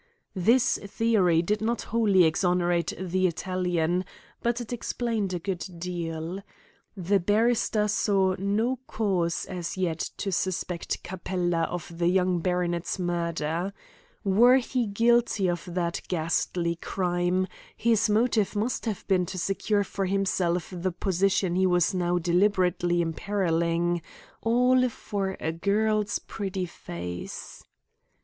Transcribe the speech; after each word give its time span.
This 0.33 0.79
theory 0.83 1.43
did 1.43 1.61
not 1.61 1.83
wholly 1.83 2.23
exonerate 2.23 2.91
the 2.99 3.27
Italian, 3.27 4.03
but 4.41 4.59
it 4.59 4.73
explained 4.73 5.31
a 5.31 5.37
good 5.37 5.63
deal. 5.77 6.39
The 6.97 7.19
barrister 7.19 7.87
saw 7.87 8.35
no 8.39 8.79
cause 8.87 9.45
as 9.45 9.77
yet 9.77 9.99
to 10.17 10.31
suspect 10.31 11.03
Capella 11.03 11.65
of 11.65 11.95
the 11.99 12.07
young 12.07 12.39
baronet's 12.39 12.97
murder. 12.97 13.73
Were 14.23 14.57
he 14.57 14.87
guilty 14.87 15.47
of 15.47 15.69
that 15.71 16.01
ghastly 16.07 16.77
crime, 16.77 17.45
his 17.77 18.09
motive 18.09 18.55
must 18.55 18.87
have 18.87 19.07
been 19.07 19.27
to 19.27 19.37
secure 19.37 19.83
for 19.83 20.05
himself 20.07 20.73
the 20.75 20.91
position 20.91 21.55
he 21.55 21.67
was 21.67 21.93
now 21.93 22.17
deliberately 22.17 23.03
imperilling 23.03 24.01
all 24.41 24.89
for 24.89 25.37
a 25.39 25.51
girl's 25.51 26.17
pretty 26.17 26.65
face. 26.65 27.63